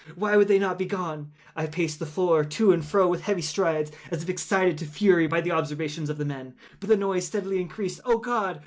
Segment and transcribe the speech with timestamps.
[0.15, 1.31] Why would they not be gone?
[1.55, 5.27] I paced the floor to and fro with heavy strides, as if excited to fury
[5.27, 7.99] by the observations of the men—but the noise steadily increased.
[8.03, 8.59] Oh God!